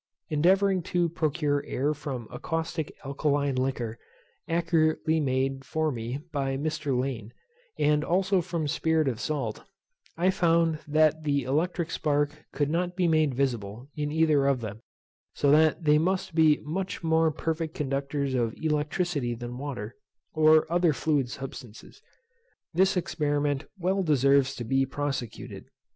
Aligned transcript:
Endeavouring 0.29 0.81
to 0.81 1.09
procure 1.09 1.63
air 1.67 1.93
from 1.93 2.27
a 2.31 2.39
caustic 2.39 2.91
alkaline 3.05 3.53
liquor, 3.55 3.99
accurately 4.47 5.19
made 5.19 5.63
for 5.63 5.91
me 5.91 6.17
by 6.31 6.57
Mr. 6.57 6.99
Lane, 6.99 7.31
and 7.77 8.03
also 8.03 8.41
from 8.41 8.67
spirit 8.67 9.07
of 9.07 9.19
salt, 9.21 9.61
I 10.17 10.31
found 10.31 10.79
that 10.87 11.23
the 11.23 11.43
electric 11.43 11.91
spark 11.91 12.45
could 12.51 12.67
not 12.71 12.95
be 12.95 13.07
made 13.07 13.35
visible 13.35 13.89
in 13.95 14.11
either 14.11 14.47
of 14.47 14.59
them; 14.61 14.81
so 15.35 15.51
that 15.51 15.83
they 15.83 15.99
must 15.99 16.33
be 16.33 16.57
much 16.63 17.03
more 17.03 17.29
perfect 17.29 17.75
conductors 17.75 18.33
of 18.33 18.55
electricity 18.57 19.35
than 19.35 19.59
water, 19.59 19.95
or 20.33 20.65
other 20.73 20.93
fluid 20.93 21.29
substances. 21.29 22.01
This 22.73 22.97
experiment 22.97 23.65
well 23.77 24.01
deserves 24.01 24.55
to 24.55 24.63
be 24.63 24.83
prosecuted. 24.87 25.65